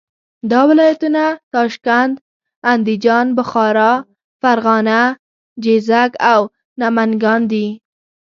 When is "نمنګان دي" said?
6.79-7.67